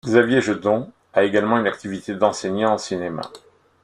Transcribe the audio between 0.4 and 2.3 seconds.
Jeudon a également une activité